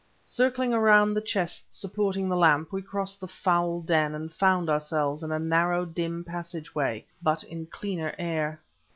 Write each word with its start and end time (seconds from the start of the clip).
Circling 0.25 0.73
around 0.73 1.13
the 1.13 1.21
chest 1.21 1.79
supporting 1.79 2.27
the 2.27 2.35
lamp 2.35 2.73
we 2.73 2.81
crossed 2.81 3.19
the 3.19 3.27
foul 3.27 3.81
den 3.81 4.15
and 4.15 4.33
found 4.33 4.67
ourselves 4.67 5.21
in 5.21 5.31
a 5.31 5.37
narrow, 5.37 5.85
dim 5.85 6.23
passage 6.23 6.73
way, 6.73 7.05
but 7.21 7.43
in 7.43 7.67
cleaner 7.67 8.15
air. 8.17 8.59